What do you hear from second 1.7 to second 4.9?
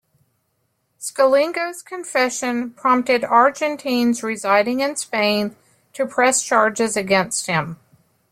confession prompted Argentines residing